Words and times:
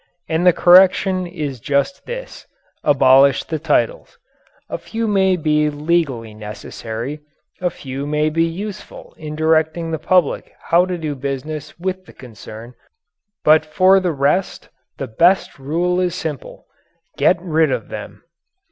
And 0.27 0.47
the 0.47 0.51
correction 0.51 1.27
is 1.27 1.59
just 1.59 2.07
this 2.07 2.47
abolish 2.83 3.43
the 3.43 3.59
titles. 3.59 4.17
A 4.67 4.79
few 4.79 5.07
may 5.07 5.35
be 5.35 5.69
legally 5.69 6.33
necessary; 6.33 7.19
a 7.61 7.69
few 7.69 8.07
may 8.07 8.31
be 8.31 8.43
useful 8.43 9.13
in 9.19 9.35
directing 9.35 9.91
the 9.91 9.99
public 9.99 10.53
how 10.59 10.87
to 10.87 10.97
do 10.97 11.13
business 11.13 11.79
with 11.79 12.05
the 12.07 12.13
concern, 12.13 12.73
but 13.43 13.63
for 13.63 13.99
the 13.99 14.11
rest 14.11 14.69
the 14.97 15.05
best 15.07 15.59
rule 15.59 15.99
is 15.99 16.15
simple: 16.15 16.65
"Get 17.15 17.39
rid 17.39 17.71
of 17.71 17.89
them." 17.89 18.23